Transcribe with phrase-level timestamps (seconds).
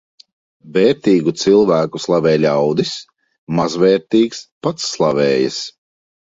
[0.77, 2.95] Vērtīgu cilvēku slavē ļaudis,
[3.61, 5.63] mazvērtīgs pats slavējas.